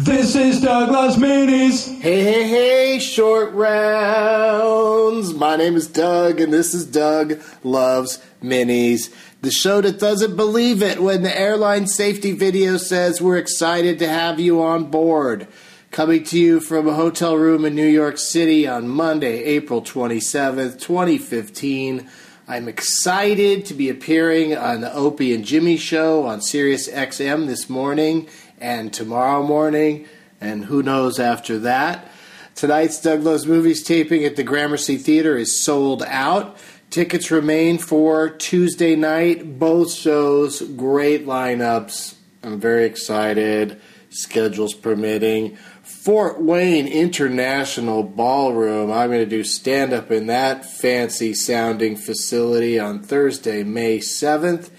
This 0.00 0.36
is 0.36 0.60
Doug 0.60 0.90
Loves 0.90 1.16
Minis. 1.16 2.00
Hey, 2.00 2.22
hey, 2.22 2.46
hey, 2.46 2.98
short 3.00 3.52
rounds. 3.52 5.34
My 5.34 5.56
name 5.56 5.74
is 5.74 5.88
Doug, 5.88 6.40
and 6.40 6.52
this 6.52 6.72
is 6.72 6.86
Doug 6.86 7.40
Loves 7.64 8.22
Minis. 8.40 9.12
The 9.42 9.50
show 9.50 9.80
that 9.80 9.98
doesn't 9.98 10.36
believe 10.36 10.84
it 10.84 11.02
when 11.02 11.24
the 11.24 11.36
airline 11.36 11.88
safety 11.88 12.30
video 12.30 12.76
says 12.76 13.20
we're 13.20 13.38
excited 13.38 13.98
to 13.98 14.08
have 14.08 14.38
you 14.38 14.62
on 14.62 14.84
board. 14.84 15.48
Coming 15.90 16.22
to 16.24 16.38
you 16.38 16.60
from 16.60 16.86
a 16.86 16.94
hotel 16.94 17.36
room 17.36 17.64
in 17.64 17.74
New 17.74 17.88
York 17.88 18.18
City 18.18 18.68
on 18.68 18.88
Monday, 18.88 19.42
April 19.42 19.82
27th, 19.82 20.78
2015. 20.80 22.08
I'm 22.46 22.68
excited 22.68 23.66
to 23.66 23.74
be 23.74 23.90
appearing 23.90 24.56
on 24.56 24.80
the 24.80 24.94
Opie 24.94 25.34
and 25.34 25.44
Jimmy 25.44 25.76
show 25.76 26.24
on 26.24 26.40
Sirius 26.40 26.88
XM 26.88 27.46
this 27.46 27.68
morning 27.68 28.28
and 28.60 28.92
tomorrow 28.92 29.42
morning, 29.42 30.06
and 30.40 30.64
who 30.64 30.82
knows 30.82 31.18
after 31.18 31.58
that. 31.60 32.10
Tonight's 32.54 33.00
Doug 33.00 33.22
Loves 33.22 33.46
Movies 33.46 33.82
taping 33.82 34.24
at 34.24 34.36
the 34.36 34.42
Gramercy 34.42 34.96
Theater 34.96 35.36
is 35.36 35.60
sold 35.60 36.02
out. 36.02 36.56
Tickets 36.90 37.30
remain 37.30 37.78
for 37.78 38.30
Tuesday 38.30 38.96
night. 38.96 39.58
Both 39.58 39.92
shows, 39.92 40.60
great 40.62 41.26
lineups. 41.26 42.16
I'm 42.42 42.58
very 42.58 42.84
excited. 42.84 43.80
Schedules 44.10 44.74
permitting. 44.74 45.56
Fort 45.82 46.40
Wayne 46.40 46.88
International 46.88 48.02
Ballroom. 48.02 48.90
I'm 48.90 49.10
going 49.10 49.20
to 49.20 49.26
do 49.26 49.44
stand 49.44 49.92
up 49.92 50.10
in 50.10 50.26
that 50.26 50.64
fancy 50.64 51.34
sounding 51.34 51.96
facility 51.96 52.78
on 52.78 53.02
Thursday, 53.02 53.62
May 53.62 53.98
7th 53.98 54.70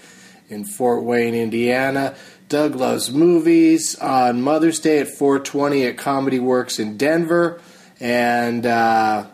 in 0.48 0.64
Fort 0.64 1.04
Wayne, 1.04 1.34
Indiana. 1.34 2.16
Doug 2.50 2.74
Loves 2.74 3.12
Movies 3.12 3.94
on 4.00 4.42
Mother's 4.42 4.80
Day 4.80 4.98
at 4.98 5.06
420 5.06 5.86
at 5.86 5.96
Comedy 5.96 6.40
Works 6.40 6.80
in 6.80 6.96
Denver. 6.96 7.60
And 8.00 8.66
uh, 8.66 9.26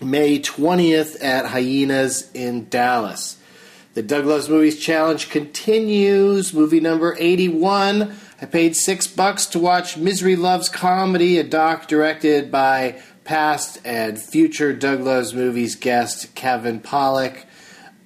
May 0.00 0.38
20th 0.38 1.22
at 1.22 1.44
Hyenas 1.44 2.30
in 2.32 2.70
Dallas. 2.70 3.36
The 3.92 4.02
Doug 4.02 4.24
Loves 4.24 4.48
Movies 4.48 4.80
Challenge 4.80 5.28
continues. 5.28 6.54
Movie 6.54 6.80
number 6.80 7.14
81. 7.18 8.16
I 8.40 8.46
paid 8.46 8.76
six 8.76 9.06
bucks 9.06 9.44
to 9.48 9.58
watch 9.58 9.98
Misery 9.98 10.34
Loves 10.34 10.70
Comedy, 10.70 11.36
a 11.36 11.44
doc 11.44 11.86
directed 11.86 12.50
by 12.50 12.98
past 13.24 13.78
and 13.84 14.18
future 14.18 14.72
Doug 14.72 15.00
Loves 15.00 15.34
Movies 15.34 15.76
guest 15.76 16.34
Kevin 16.34 16.80
Pollak 16.80 17.44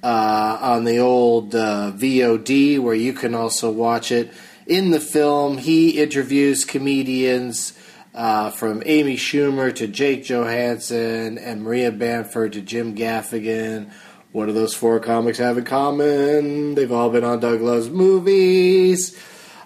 uh, 0.06 0.58
on 0.60 0.84
the 0.84 1.00
old 1.00 1.52
uh, 1.52 1.90
VOD, 1.92 2.78
where 2.78 2.94
you 2.94 3.12
can 3.12 3.34
also 3.34 3.68
watch 3.72 4.12
it. 4.12 4.32
In 4.64 4.92
the 4.92 5.00
film, 5.00 5.58
he 5.58 6.00
interviews 6.00 6.64
comedians 6.64 7.76
uh, 8.14 8.50
from 8.50 8.84
Amy 8.86 9.16
Schumer 9.16 9.74
to 9.74 9.88
Jake 9.88 10.22
Johannsen 10.22 11.38
and 11.44 11.64
Maria 11.64 11.90
Bamford 11.90 12.52
to 12.52 12.60
Jim 12.60 12.94
Gaffigan. 12.94 13.90
What 14.30 14.46
do 14.46 14.52
those 14.52 14.74
four 14.74 15.00
comics 15.00 15.38
have 15.38 15.58
in 15.58 15.64
common? 15.64 16.76
They've 16.76 16.92
all 16.92 17.10
been 17.10 17.24
on 17.24 17.40
Doug 17.40 17.60
Loves 17.60 17.90
movies. 17.90 19.20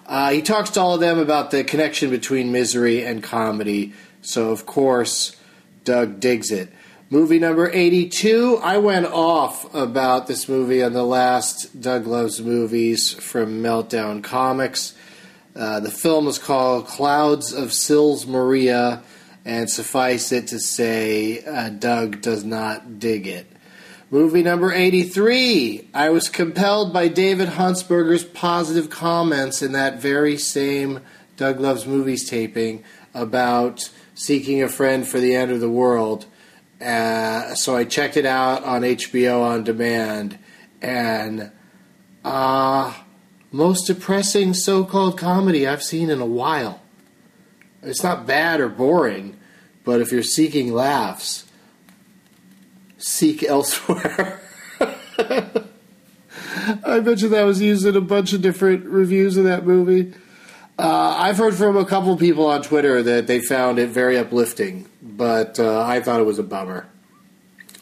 Uh, 0.07 0.31
he 0.31 0.41
talks 0.41 0.71
to 0.71 0.81
all 0.81 0.95
of 0.95 1.01
them 1.01 1.19
about 1.19 1.51
the 1.51 1.63
connection 1.63 2.09
between 2.09 2.51
misery 2.51 3.05
and 3.05 3.21
comedy. 3.21 3.93
So, 4.23 4.49
of 4.49 4.65
course, 4.65 5.35
Doug 5.83 6.19
digs 6.19 6.49
it. 6.49 6.73
Movie 7.11 7.39
number 7.39 7.69
82. 7.69 8.61
I 8.63 8.77
went 8.77 9.05
off 9.05 9.75
about 9.75 10.27
this 10.27 10.47
movie 10.47 10.81
on 10.81 10.93
the 10.93 11.03
last 11.03 11.81
Doug 11.81 12.07
Loves 12.07 12.41
Movies 12.41 13.11
from 13.11 13.61
Meltdown 13.61 14.23
Comics. 14.23 14.93
Uh, 15.53 15.81
the 15.81 15.91
film 15.91 16.29
is 16.29 16.39
called 16.39 16.87
Clouds 16.87 17.51
of 17.51 17.73
Sils 17.73 18.25
Maria, 18.25 19.03
and 19.43 19.69
suffice 19.69 20.31
it 20.31 20.47
to 20.47 20.59
say, 20.61 21.43
uh, 21.43 21.67
Doug 21.67 22.21
does 22.21 22.45
not 22.45 22.97
dig 22.97 23.27
it. 23.27 23.45
Movie 24.09 24.41
number 24.41 24.71
83. 24.71 25.89
I 25.93 26.11
was 26.11 26.29
compelled 26.29 26.93
by 26.93 27.09
David 27.09 27.49
Huntsberger's 27.49 28.23
positive 28.23 28.89
comments 28.89 29.61
in 29.61 29.73
that 29.73 30.01
very 30.01 30.37
same 30.37 31.01
Doug 31.35 31.59
Loves 31.59 31.85
Movies 31.85 32.29
taping 32.29 32.85
about 33.13 33.89
seeking 34.15 34.63
a 34.63 34.69
friend 34.69 35.05
for 35.05 35.19
the 35.19 35.35
end 35.35 35.51
of 35.51 35.59
the 35.59 35.69
world 35.69 36.25
uh, 36.81 37.55
so 37.55 37.75
I 37.75 37.83
checked 37.85 38.17
it 38.17 38.25
out 38.25 38.63
on 38.63 38.81
HBO 38.81 39.41
on 39.41 39.63
demand, 39.63 40.37
and 40.81 41.51
uh, 42.23 42.93
most 43.51 43.87
depressing 43.87 44.53
so-called 44.53 45.17
comedy 45.17 45.67
I've 45.67 45.83
seen 45.83 46.09
in 46.09 46.21
a 46.21 46.25
while. 46.25 46.81
It's 47.83 48.03
not 48.03 48.27
bad 48.27 48.59
or 48.59 48.69
boring, 48.69 49.37
but 49.83 50.01
if 50.01 50.11
you're 50.11 50.23
seeking 50.23 50.71
laughs, 50.71 51.45
seek 52.97 53.43
elsewhere. 53.43 54.39
I 56.85 56.99
bet 56.99 57.21
you 57.21 57.29
that 57.29 57.43
was 57.43 57.61
used 57.61 57.85
in 57.85 57.95
a 57.95 58.01
bunch 58.01 58.33
of 58.33 58.41
different 58.41 58.85
reviews 58.85 59.37
of 59.37 59.45
that 59.45 59.65
movie. 59.65 60.13
Uh, 60.77 61.15
I've 61.17 61.37
heard 61.37 61.55
from 61.55 61.77
a 61.77 61.85
couple 61.85 62.15
people 62.17 62.45
on 62.47 62.61
Twitter 62.61 63.03
that 63.03 63.27
they 63.27 63.39
found 63.39 63.79
it 63.79 63.89
very 63.89 64.17
uplifting, 64.17 64.87
but 65.15 65.59
uh, 65.59 65.83
I 65.83 66.01
thought 66.01 66.19
it 66.19 66.25
was 66.25 66.39
a 66.39 66.43
bummer. 66.43 66.87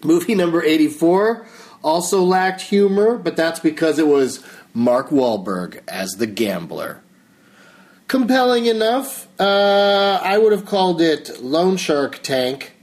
Movie 0.04 0.36
number 0.36 0.64
84 0.64 1.46
also 1.84 2.24
lacked 2.24 2.62
humor, 2.62 3.18
but 3.18 3.36
that's 3.36 3.60
because 3.60 4.00
it 4.00 4.08
was 4.08 4.44
Mark 4.74 5.10
Wahlberg 5.10 5.82
as 5.88 6.12
the 6.14 6.28
gambler. 6.28 7.02
Compelling 8.08 8.66
enough, 8.66 9.28
uh, 9.40 10.20
I 10.24 10.38
would 10.38 10.52
have 10.52 10.66
called 10.66 11.00
it 11.02 11.44
Loan 11.44 11.78
Shark 11.78 12.24
Tank, 12.24 12.74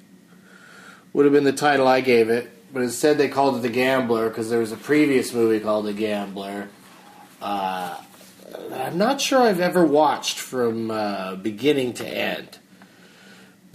would 1.13 1.25
have 1.25 1.33
been 1.33 1.45
the 1.45 1.53
title 1.53 1.89
I 1.89 2.01
gave 2.01 2.29
it, 2.29 2.51
but 2.73 2.83
instead 2.83 3.19
they 3.19 3.29
called 3.29 3.57
it 3.57 3.63
The 3.63 3.71
Gambler 3.71 4.29
because 4.29 4.51
there 4.51 4.61
was 4.61 4.71
a 4.71 4.77
previous 4.77 5.33
movie 5.33 5.61
called 5.61 5.87
The 5.87 5.95
Gambler. 5.95 6.69
Uh, 7.41 7.97
I'm 8.73 8.99
not 8.99 9.21
sure 9.21 9.41
I've 9.41 9.61
ever 9.61 9.85
watched 9.85 10.39
from 10.39 10.91
uh, 10.91 11.37
beginning 11.37 11.95
to 11.95 12.07
end. 12.07 12.59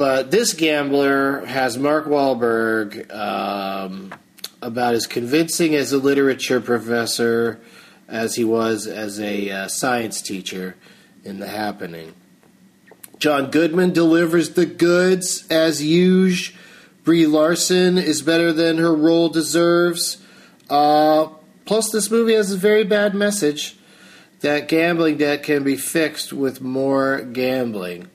But 0.02 0.32
this 0.32 0.54
gambler 0.54 1.46
has 1.46 1.78
Mark 1.78 2.08
Wahlberg 2.08 3.14
um, 3.14 4.12
about 4.60 4.96
as 4.96 5.06
convincing 5.06 5.76
as 5.76 5.92
a 5.92 6.00
literature 6.00 6.60
professor 6.60 7.62
as 8.08 8.34
he 8.34 8.44
was 8.44 8.88
as 8.88 9.20
a 9.20 9.52
uh, 9.52 9.68
science 9.68 10.24
teacher 10.24 10.76
in 11.24 11.38
The 11.38 11.48
Happening. 11.48 12.16
John 13.20 13.52
Goodman 13.52 13.94
delivers 13.94 14.56
the 14.56 14.66
goods 14.66 15.46
as 15.52 15.84
usual. 15.84 16.58
Brie 17.04 17.28
Larson 17.28 18.00
is 18.00 18.24
better 18.24 18.52
than 18.52 18.80
her 18.80 18.96
role 18.96 19.30
deserves. 19.30 20.18
Uh, 20.68 21.28
plus, 21.66 21.92
this 21.92 22.10
movie 22.10 22.34
has 22.34 22.52
a 22.52 22.58
very 22.58 22.84
bad 22.84 23.14
message 23.14 23.78
that 24.40 24.68
gambling 24.68 25.18
debt 25.18 25.44
can 25.44 25.64
be 25.64 25.78
fixed 25.78 26.34
with 26.34 26.60
more 26.60 27.22
gambling. 27.22 28.10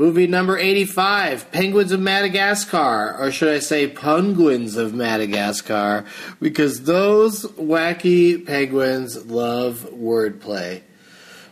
Movie 0.00 0.26
number 0.26 0.56
85 0.56 1.52
Penguins 1.52 1.92
of 1.92 2.00
Madagascar, 2.00 3.18
or 3.18 3.30
should 3.30 3.52
I 3.52 3.58
say 3.58 3.86
Penguins 3.86 4.78
of 4.78 4.94
Madagascar, 4.94 6.06
because 6.40 6.84
those 6.84 7.44
wacky 7.44 8.46
penguins 8.46 9.26
love 9.26 9.86
wordplay. 9.92 10.80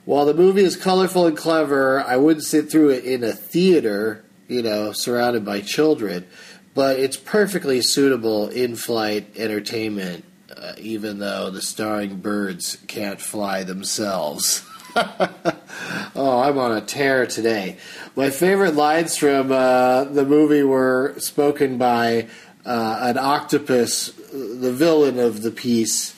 While 0.06 0.24
the 0.24 0.32
movie 0.32 0.64
is 0.64 0.76
colorful 0.76 1.26
and 1.26 1.36
clever, 1.36 2.00
I 2.00 2.16
wouldn't 2.16 2.46
sit 2.46 2.70
through 2.70 2.88
it 2.88 3.04
in 3.04 3.22
a 3.22 3.34
theater, 3.34 4.24
you 4.46 4.62
know, 4.62 4.92
surrounded 4.92 5.44
by 5.44 5.60
children, 5.60 6.26
but 6.72 6.98
it's 6.98 7.18
perfectly 7.18 7.82
suitable 7.82 8.48
in 8.48 8.76
flight 8.76 9.26
entertainment 9.36 10.24
uh, 10.58 10.72
even 10.78 11.18
though 11.18 11.50
the 11.50 11.62
starring 11.62 12.16
birds 12.16 12.78
can't 12.86 13.20
fly 13.20 13.64
themselves. 13.64 14.64
oh, 16.16 16.40
I'm 16.42 16.58
on 16.58 16.76
a 16.76 16.80
tear 16.80 17.26
today. 17.26 17.76
My 18.16 18.30
favorite 18.30 18.74
lines 18.74 19.16
from 19.16 19.52
uh, 19.52 20.04
the 20.04 20.24
movie 20.24 20.64
were 20.64 21.14
spoken 21.18 21.78
by 21.78 22.26
uh, 22.66 22.98
an 23.02 23.16
octopus, 23.18 24.08
the 24.32 24.72
villain 24.72 25.20
of 25.20 25.42
the 25.42 25.52
piece, 25.52 26.16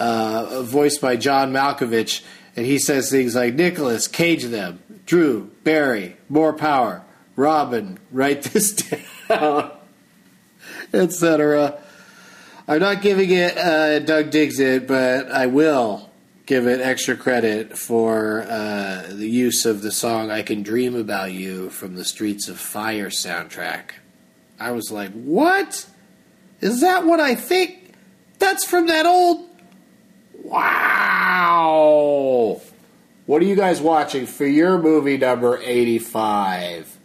uh, 0.00 0.62
voiced 0.62 1.02
by 1.02 1.16
John 1.16 1.52
Malkovich, 1.52 2.22
and 2.56 2.64
he 2.64 2.78
says 2.78 3.10
things 3.10 3.34
like 3.34 3.54
Nicholas, 3.54 4.08
cage 4.08 4.44
them, 4.44 4.80
Drew, 5.04 5.50
Barry, 5.62 6.16
more 6.30 6.54
power, 6.54 7.02
Robin, 7.34 7.98
write 8.10 8.44
this 8.44 8.72
down, 9.28 9.72
etc. 10.94 11.78
I'm 12.66 12.80
not 12.80 13.02
giving 13.02 13.30
it 13.30 13.58
uh, 13.58 13.98
Doug 13.98 14.30
digs 14.30 14.58
it, 14.58 14.88
but 14.88 15.30
I 15.30 15.46
will 15.46 16.06
give 16.46 16.66
it 16.66 16.80
extra 16.80 17.16
credit 17.16 17.76
for 17.76 18.46
uh, 18.48 19.02
the 19.10 19.28
use 19.28 19.66
of 19.66 19.82
the 19.82 19.92
song 19.92 20.30
"I 20.30 20.42
Can 20.42 20.62
Dream 20.62 20.94
About 20.94 21.32
You" 21.32 21.68
from 21.70 21.96
the 21.96 22.04
Streets 22.04 22.48
of 22.48 22.58
Fire 22.58 23.10
soundtrack. 23.10 23.90
I 24.58 24.70
was 24.70 24.90
like, 24.90 25.12
"What? 25.12 25.86
Is 26.60 26.80
that 26.80 27.04
what 27.04 27.20
I 27.20 27.34
think? 27.34 27.92
That's 28.38 28.64
from 28.64 28.86
that 28.86 29.04
old." 29.04 29.50
Wow! 30.42 31.82
What 33.26 33.42
are 33.42 33.44
you 33.44 33.56
guys 33.56 33.80
watching 33.80 34.26
for 34.26 34.46
your 34.46 34.78
movie 34.78 35.18
number 35.18 35.58
85? 35.60 36.96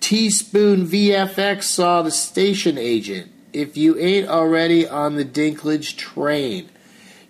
Teaspoon 0.00 0.86
VFX 0.86 1.62
saw 1.62 2.02
the 2.02 2.10
station 2.10 2.76
agent. 2.76 3.32
If 3.54 3.78
you 3.78 3.98
ain't 3.98 4.28
already 4.28 4.86
on 4.86 5.14
the 5.14 5.24
Dinklage 5.24 5.96
train. 5.96 6.68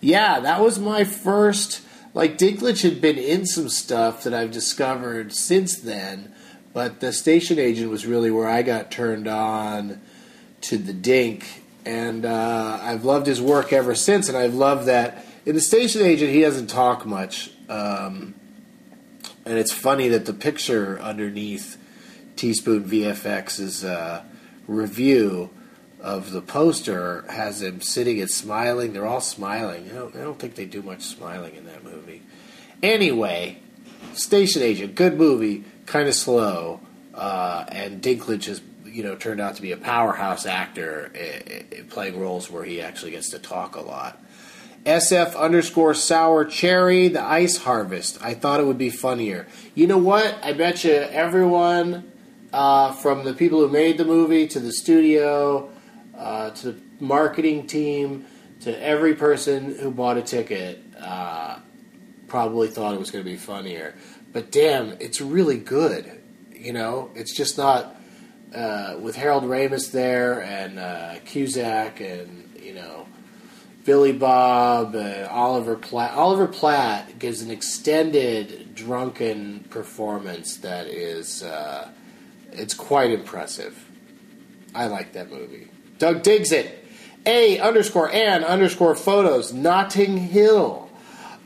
Yeah, 0.05 0.39
that 0.41 0.61
was 0.61 0.77
my 0.77 1.03
first. 1.03 1.81
Like, 2.13 2.37
Dinklage 2.37 2.83
had 2.83 3.01
been 3.01 3.17
in 3.17 3.47
some 3.47 3.69
stuff 3.69 4.21
that 4.21 4.35
I've 4.35 4.51
discovered 4.51 5.33
since 5.33 5.79
then, 5.79 6.31
but 6.73 6.99
the 6.99 7.11
station 7.11 7.57
agent 7.57 7.89
was 7.89 8.05
really 8.05 8.29
where 8.29 8.47
I 8.47 8.61
got 8.61 8.91
turned 8.91 9.27
on 9.27 9.99
to 10.61 10.77
the 10.77 10.93
Dink, 10.93 11.63
and 11.87 12.23
uh, 12.23 12.77
I've 12.83 13.03
loved 13.03 13.25
his 13.25 13.41
work 13.41 13.73
ever 13.73 13.95
since, 13.95 14.29
and 14.29 14.37
I've 14.37 14.53
loved 14.53 14.85
that. 14.85 15.25
In 15.43 15.55
the 15.55 15.61
station 15.61 16.03
agent, 16.03 16.31
he 16.31 16.41
doesn't 16.41 16.67
talk 16.67 17.07
much. 17.07 17.49
Um, 17.67 18.35
and 19.43 19.57
it's 19.57 19.71
funny 19.71 20.09
that 20.09 20.27
the 20.27 20.33
picture 20.33 20.99
underneath 20.99 21.77
Teaspoon 22.35 22.83
VFX's 22.83 23.83
uh, 23.83 24.23
review 24.67 25.49
of 26.05 26.31
the 26.31 26.41
poster 26.41 27.25
has 27.29 27.63
him 27.63 27.81
sitting 27.81 28.21
and 28.21 28.29
smiling. 28.29 28.93
They're 28.93 29.07
all 29.07 29.21
smiling. 29.21 29.89
I 29.89 29.95
don't, 29.95 30.15
I 30.15 30.19
don't 30.19 30.37
think 30.37 30.53
they 30.53 30.65
do 30.65 30.83
much 30.83 31.01
smiling 31.01 31.55
in 31.55 31.65
that 31.65 31.83
movie. 31.83 32.21
Anyway, 32.83 33.57
Station 34.13 34.61
Agent, 34.61 34.93
good 34.93 35.17
movie, 35.17 35.63
kind 35.87 36.07
of 36.07 36.13
slow, 36.13 36.79
uh, 37.15 37.65
and 37.69 38.03
Dinklage 38.03 38.45
has 38.45 38.61
you 38.85 39.01
know 39.01 39.15
turned 39.15 39.41
out 39.41 39.55
to 39.55 39.63
be 39.63 39.71
a 39.71 39.77
powerhouse 39.77 40.45
actor, 40.45 41.11
uh, 41.15 41.83
playing 41.89 42.19
roles 42.19 42.51
where 42.51 42.63
he 42.63 42.81
actually 42.81 43.11
gets 43.11 43.31
to 43.31 43.39
talk 43.39 43.75
a 43.75 43.81
lot. 43.81 44.23
SF 44.85 45.35
underscore 45.35 45.95
sour 45.95 46.45
cherry, 46.45 47.07
the 47.07 47.23
ice 47.23 47.57
harvest. 47.57 48.19
I 48.21 48.35
thought 48.35 48.59
it 48.59 48.67
would 48.67 48.77
be 48.77 48.91
funnier. 48.91 49.47
You 49.73 49.87
know 49.87 49.97
what? 49.97 50.37
I 50.43 50.53
bet 50.53 50.83
you 50.83 50.93
everyone, 50.93 52.11
uh, 52.53 52.91
from 52.91 53.23
the 53.23 53.33
people 53.33 53.59
who 53.59 53.69
made 53.69 53.97
the 53.97 54.05
movie 54.05 54.47
to 54.49 54.59
the 54.59 54.71
studio, 54.71 55.71
uh, 56.17 56.49
to 56.51 56.71
the 56.71 56.81
marketing 56.99 57.67
team, 57.67 58.25
to 58.61 58.83
every 58.83 59.15
person 59.15 59.77
who 59.77 59.91
bought 59.91 60.17
a 60.17 60.21
ticket, 60.21 60.81
uh, 60.99 61.59
probably 62.27 62.67
thought 62.67 62.93
it 62.93 62.99
was 62.99 63.11
going 63.11 63.23
to 63.23 63.29
be 63.29 63.37
funnier. 63.37 63.95
But 64.33 64.51
damn, 64.51 64.93
it's 64.99 65.21
really 65.21 65.57
good. 65.57 66.21
You 66.51 66.73
know, 66.73 67.11
it's 67.15 67.35
just 67.35 67.57
not 67.57 67.95
uh, 68.53 68.97
with 68.99 69.15
Harold 69.15 69.43
Ramis 69.43 69.91
there 69.91 70.41
and 70.41 70.79
uh, 70.79 71.15
Cusack 71.25 71.99
and 71.99 72.57
you 72.61 72.73
know 72.73 73.05
Billy 73.83 74.13
Bob, 74.13 74.95
uh, 74.95 75.27
Oliver 75.29 75.75
Platt. 75.75 76.13
Oliver 76.13 76.47
Platt 76.47 77.19
gives 77.19 77.41
an 77.41 77.51
extended 77.51 78.73
drunken 78.73 79.65
performance 79.69 80.57
that 80.57 80.87
is 80.87 81.43
uh, 81.43 81.89
it's 82.51 82.73
quite 82.73 83.11
impressive. 83.11 83.81
I 84.73 84.87
like 84.87 85.13
that 85.13 85.29
movie. 85.29 85.69
Doug 85.97 86.23
digs 86.23 86.51
it. 86.51 86.83
A 87.25 87.59
underscore 87.59 88.11
and 88.11 88.43
underscore 88.43 88.95
photos. 88.95 89.53
Notting 89.53 90.17
Hill. 90.17 90.89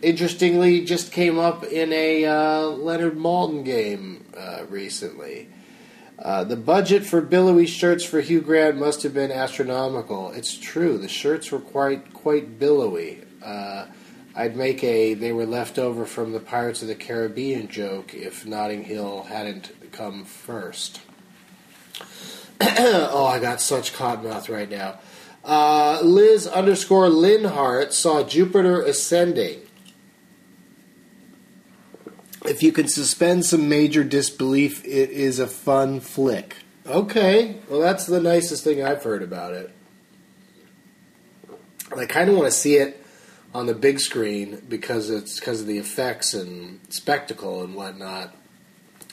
Interestingly, 0.02 0.86
just 0.86 1.12
came 1.12 1.38
up 1.38 1.64
in 1.64 1.92
a 1.92 2.26
uh, 2.26 2.62
Leonard 2.68 3.18
Maltin 3.18 3.66
game 3.66 4.26
uh, 4.38 4.66
recently. 4.70 5.50
Uh, 6.18 6.44
the 6.44 6.56
budget 6.58 7.06
for 7.06 7.22
billowy 7.22 7.66
shirts 7.66 8.04
for 8.04 8.20
Hugh 8.20 8.42
Grant 8.42 8.78
must 8.78 9.04
have 9.04 9.14
been 9.14 9.32
astronomical. 9.32 10.32
It's 10.32 10.58
true. 10.58 10.98
The 10.98 11.08
shirts 11.08 11.52
were 11.52 11.60
quite 11.60 12.14
quite 12.14 12.60
billowy. 12.60 13.24
Uh, 13.44 13.86
I'd 14.36 14.56
make 14.56 14.84
a 14.84 15.14
they 15.14 15.32
were 15.32 15.46
left 15.46 15.80
over 15.80 16.06
from 16.06 16.34
the 16.34 16.40
Pirates 16.40 16.82
of 16.82 16.90
the 16.90 16.96
Caribbean 16.96 17.70
joke 17.70 18.14
if 18.14 18.46
Notting 18.46 18.84
Hill 18.84 19.24
hadn't 19.24 19.72
come 19.94 20.26
first. 20.26 21.02
oh, 22.62 23.26
I 23.26 23.40
got 23.40 23.62
such 23.62 23.94
cotton 23.94 24.30
mouth 24.30 24.50
right 24.50 24.70
now. 24.70 25.00
Uh, 25.44 26.02
Liz 26.02 26.46
underscore 26.46 27.08
Linhart 27.08 27.94
saw 27.94 28.24
Jupiter 28.24 28.82
ascending. 28.82 29.62
If 32.46 32.64
you 32.64 32.72
can 32.72 32.88
suspend 32.88 33.46
some 33.46 33.70
major 33.70 34.04
disbelief, 34.04 34.84
it 34.86 35.10
is 35.10 35.40
a 35.40 35.48
fun 35.48 36.00
flick. 36.00 36.58
Okay, 36.86 37.58
well, 37.70 37.80
that's 37.80 38.06
the 38.06 38.20
nicest 38.20 38.64
thing 38.64 38.84
I've 38.84 39.04
heard 39.04 39.22
about 39.22 39.54
it. 39.54 39.72
I 41.96 42.06
kind 42.06 42.30
of 42.30 42.36
want 42.36 42.48
to 42.48 42.52
see 42.52 42.76
it 42.76 43.04
on 43.54 43.66
the 43.66 43.74
big 43.74 44.00
screen 44.00 44.62
because 44.68 45.10
it's 45.10 45.40
because 45.40 45.62
of 45.62 45.68
the 45.68 45.78
effects 45.78 46.34
and 46.34 46.80
spectacle 46.90 47.64
and 47.64 47.76
whatnot. 47.76 48.36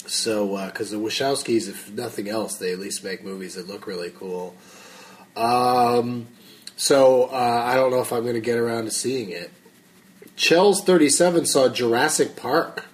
So, 0.06 0.66
because 0.66 0.92
uh, 0.92 0.98
the 0.98 1.02
Wachowskis, 1.02 1.68
if 1.68 1.90
nothing 1.90 2.28
else, 2.28 2.56
they 2.56 2.72
at 2.72 2.78
least 2.78 3.02
make 3.02 3.24
movies 3.24 3.54
that 3.54 3.66
look 3.66 3.86
really 3.86 4.10
cool. 4.10 4.54
Um, 5.36 6.28
so 6.76 7.24
uh, 7.24 7.62
I 7.64 7.74
don't 7.74 7.90
know 7.90 8.00
if 8.00 8.12
I'm 8.12 8.22
going 8.22 8.34
to 8.34 8.40
get 8.40 8.58
around 8.58 8.84
to 8.84 8.90
seeing 8.90 9.30
it. 9.30 9.50
Chels 10.36 10.84
thirty 10.84 11.08
seven 11.08 11.46
saw 11.46 11.68
Jurassic 11.68 12.36
Park 12.36 12.84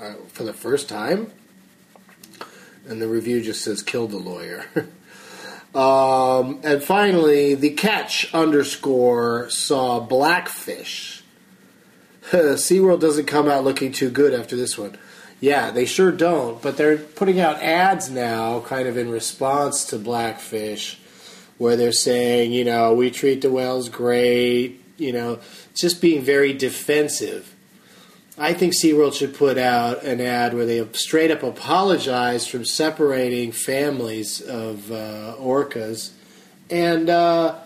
uh, 0.00 0.14
for 0.28 0.42
the 0.42 0.52
first 0.52 0.88
time, 0.88 1.32
and 2.86 3.00
the 3.00 3.06
review 3.06 3.40
just 3.40 3.62
says 3.62 3.82
"kill 3.82 4.08
the 4.08 4.18
lawyer." 4.18 4.66
um, 5.74 6.60
and 6.64 6.82
finally, 6.82 7.54
the 7.54 7.70
catch 7.70 8.32
underscore 8.34 9.48
saw 9.50 10.00
Blackfish. 10.00 11.22
SeaWorld 12.30 13.00
doesn't 13.00 13.26
come 13.26 13.48
out 13.48 13.64
looking 13.64 13.92
too 13.92 14.10
good 14.10 14.34
after 14.34 14.56
this 14.56 14.76
one. 14.76 14.98
Yeah, 15.40 15.70
they 15.70 15.86
sure 15.86 16.12
don't, 16.12 16.60
but 16.60 16.76
they're 16.76 16.98
putting 16.98 17.40
out 17.40 17.62
ads 17.62 18.10
now, 18.10 18.60
kind 18.60 18.86
of 18.86 18.98
in 18.98 19.10
response 19.10 19.86
to 19.86 19.98
Blackfish, 19.98 21.00
where 21.56 21.76
they're 21.76 21.92
saying, 21.92 22.52
you 22.52 22.64
know, 22.64 22.92
we 22.92 23.10
treat 23.10 23.40
the 23.40 23.50
whales 23.50 23.88
great, 23.88 24.82
you 24.98 25.12
know, 25.12 25.40
just 25.74 26.02
being 26.02 26.20
very 26.22 26.52
defensive. 26.52 27.54
I 28.36 28.52
think 28.52 28.74
SeaWorld 28.74 29.14
should 29.14 29.34
put 29.34 29.58
out 29.58 30.02
an 30.02 30.20
ad 30.20 30.54
where 30.54 30.66
they 30.66 30.86
straight 30.92 31.30
up 31.30 31.42
apologize 31.42 32.46
from 32.46 32.64
separating 32.64 33.52
families 33.52 34.40
of 34.40 34.90
uh, 34.90 35.36
orcas 35.38 36.10
and, 36.70 37.10
uh, 37.10 37.56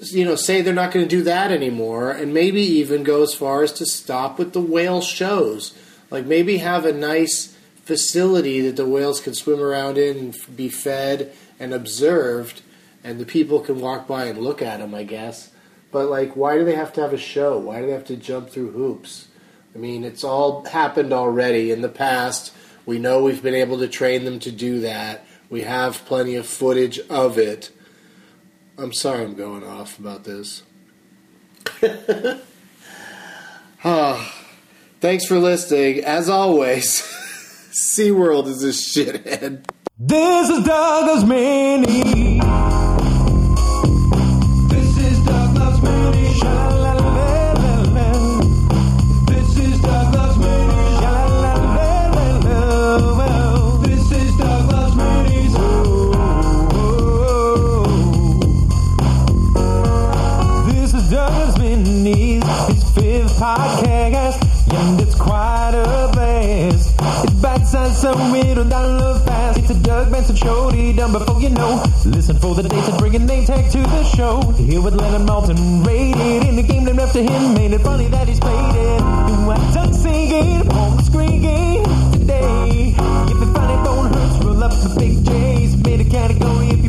you 0.00 0.24
know, 0.24 0.36
say 0.36 0.62
they're 0.62 0.72
not 0.72 0.92
going 0.92 1.06
to 1.06 1.16
do 1.16 1.22
that 1.24 1.50
anymore 1.50 2.10
and 2.10 2.32
maybe 2.32 2.60
even 2.60 3.02
go 3.02 3.22
as 3.22 3.34
far 3.34 3.62
as 3.62 3.72
to 3.72 3.86
stop 3.86 4.38
with 4.38 4.52
the 4.52 4.60
whale 4.60 5.00
shows. 5.00 5.76
Like 6.10 6.26
maybe 6.26 6.58
have 6.58 6.84
a 6.84 6.92
nice 6.92 7.56
facility 7.84 8.60
that 8.62 8.76
the 8.76 8.86
whales 8.86 9.20
can 9.20 9.34
swim 9.34 9.60
around 9.60 9.98
in 9.98 10.18
and 10.18 10.56
be 10.56 10.68
fed 10.68 11.32
and 11.58 11.72
observed 11.72 12.62
and 13.06 13.20
the 13.20 13.24
people 13.24 13.60
can 13.60 13.80
walk 13.80 14.08
by 14.08 14.24
and 14.24 14.40
look 14.40 14.60
at 14.60 14.80
them, 14.80 14.92
I 14.92 15.04
guess. 15.04 15.52
But, 15.92 16.10
like, 16.10 16.34
why 16.34 16.58
do 16.58 16.64
they 16.64 16.74
have 16.74 16.92
to 16.94 17.00
have 17.00 17.12
a 17.12 17.18
show? 17.18 17.56
Why 17.56 17.80
do 17.80 17.86
they 17.86 17.92
have 17.92 18.06
to 18.06 18.16
jump 18.16 18.50
through 18.50 18.72
hoops? 18.72 19.28
I 19.76 19.78
mean, 19.78 20.02
it's 20.02 20.24
all 20.24 20.64
happened 20.64 21.12
already 21.12 21.70
in 21.70 21.82
the 21.82 21.88
past. 21.88 22.52
We 22.84 22.98
know 22.98 23.22
we've 23.22 23.44
been 23.44 23.54
able 23.54 23.78
to 23.78 23.86
train 23.86 24.24
them 24.24 24.40
to 24.40 24.50
do 24.50 24.80
that. 24.80 25.24
We 25.48 25.62
have 25.62 26.04
plenty 26.04 26.34
of 26.34 26.46
footage 26.46 26.98
of 27.08 27.38
it. 27.38 27.70
I'm 28.76 28.92
sorry 28.92 29.22
I'm 29.22 29.34
going 29.34 29.62
off 29.62 30.00
about 30.00 30.24
this. 30.24 30.64
oh, 33.84 34.34
thanks 35.00 35.24
for 35.26 35.38
listening. 35.38 36.04
As 36.04 36.28
always, 36.28 37.02
SeaWorld 37.72 38.46
is 38.48 38.62
a 38.64 38.68
shithead. 38.68 39.64
This 39.98 40.50
is 40.50 40.62
Doug 40.64 41.06
Loves 41.06 41.24
Mini. 41.24 42.40
This 44.68 44.98
is 44.98 45.18
Doug 45.24 45.56
Loves 45.56 45.80
Mini. 45.82 46.34
Sha-la-la-la-la-la. 46.34 48.40
This 49.26 49.56
is 49.58 49.80
Doug 49.80 50.14
Loves 50.14 50.36
Mini. 50.36 51.00
Sha-la-la-la-la-la. 51.00 53.78
This 53.86 54.10
is 54.12 54.36
Doug 54.36 54.70
Loves 54.70 54.94
Mini. 54.96 55.48
Oh, 55.56 56.12
oh, 56.74 57.86
oh. 59.56 60.70
This 60.72 60.92
is 60.92 61.08
Doug 61.10 61.32
Loves 61.32 61.58
Mini. 61.58 62.34
His 62.68 62.84
fifth 62.90 63.32
podcast, 63.38 63.86
and 63.86 64.14
it's 64.14 64.36
quite 65.18 65.72
a 65.74 66.10
blast. 66.12 66.94
It's 67.24 67.34
bite-sized, 67.40 67.96
so 67.96 68.10
it'll 68.34 68.64
download 68.64 69.24
fast. 69.24 69.58
It's 69.58 69.70
a 69.70 69.74
Doug 69.74 70.10
Benson 70.10 70.36
show, 70.36 70.70
done 70.70 71.12
before 71.12 71.40
you 71.40 71.50
know. 71.50 71.82
Listen 72.04 72.38
for 72.38 72.54
the 72.54 72.62
dates 72.62 72.88
and 72.88 72.98
bring 72.98 73.14
a 73.16 73.18
name 73.18 73.44
tag 73.44 73.70
to 73.72 73.78
the 73.78 74.04
show. 74.04 74.40
Here 74.52 74.80
with 74.80 74.94
Leonard 74.94 75.28
Maltin, 75.28 75.84
rated 75.86 76.48
in 76.48 76.56
the 76.56 76.62
game 76.62 76.84
named 76.84 77.00
after 77.00 77.20
him. 77.20 77.54
Made 77.54 77.72
it 77.72 77.80
funny 77.80 78.08
that 78.08 78.28
he's 78.28 78.40
played 78.40 78.74
it. 78.76 78.98
Do 78.98 79.50
I 79.50 79.72
duck 79.74 79.94
singing, 79.94 80.70
home 80.70 81.00
screaming 81.02 81.84
today? 82.12 82.94
If 82.96 83.42
it 83.42 83.54
don't 83.84 84.14
hurt, 84.14 84.44
roll 84.44 84.64
up 84.64 84.72
the 84.72 84.94
big 84.98 85.24
J's. 85.24 85.76
Made 85.76 86.00
a 86.00 86.04
category 86.04 86.85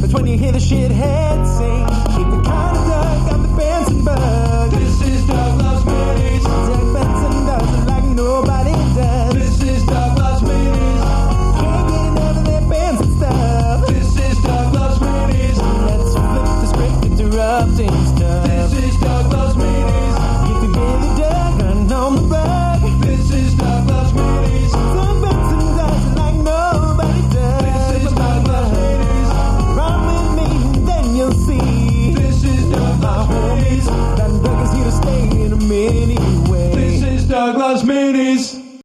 That's 0.00 0.12
when 0.12 0.26
you 0.26 0.38
hear 0.38 0.52
the 0.52 0.58
shithead 0.58 1.46
sing. 1.56 1.86
Keep 2.16 2.28
the 2.30 2.42
kind 2.48 3.34
of 3.34 3.42
the 3.42 3.56
bands 3.56 3.90
and 3.90 4.04
birds. 4.04 4.43